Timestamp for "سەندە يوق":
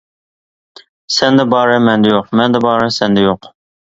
2.97-3.41